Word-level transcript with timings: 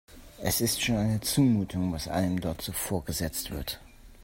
Es 0.41 0.61
ist 0.61 0.81
schon 0.81 0.95
eine 0.97 1.21
Zumutung, 1.21 1.93
was 1.93 2.07
einem 2.07 2.41
dort 2.41 2.63
so 2.63 2.71
vorgesetzt 2.71 3.51
wird. 3.51 3.79